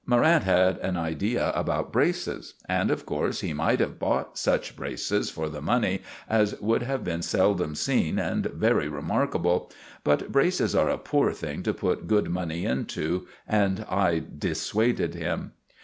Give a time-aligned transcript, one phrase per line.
[0.03, 5.29] Morrant had an idea about braces, and of course he might have bought such braces
[5.29, 9.71] for the money as would have been seldom seen and very remarkable;
[10.03, 15.51] but braces are a poor thing to put good money into, and I dissuaded him.